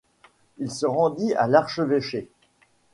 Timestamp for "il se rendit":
0.57-1.35